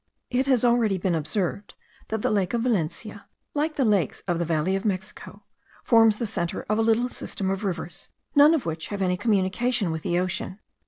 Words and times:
It 0.31 0.47
has 0.47 0.65
already 0.65 0.97
been 0.97 1.13
observed 1.13 1.75
that 2.07 2.23
the 2.23 2.31
lake 2.31 2.55
of 2.55 2.63
Valencia, 2.63 3.27
like 3.53 3.75
the 3.75 3.85
lakes 3.85 4.23
of 4.27 4.39
the 4.39 4.45
valley 4.45 4.75
of 4.75 4.83
Mexico, 4.83 5.43
forms 5.83 6.15
the 6.17 6.25
centre 6.25 6.65
of 6.67 6.79
a 6.79 6.81
little 6.81 7.07
system 7.07 7.51
of 7.51 7.63
rivers, 7.63 8.09
none 8.33 8.55
of 8.55 8.65
which 8.65 8.87
have 8.87 9.03
any 9.03 9.15
communication 9.15 9.91
with 9.91 10.01
the 10.01 10.17
ocean. 10.17 10.57